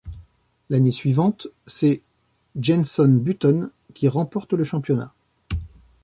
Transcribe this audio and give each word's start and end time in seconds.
L'année 0.71 0.89
suivante, 0.89 1.45
c'est 1.67 2.01
Jenson 2.59 3.07
Button 3.21 3.69
qui 3.93 4.07
remporte 4.07 4.53
le 4.53 4.63
championnat. 4.63 5.13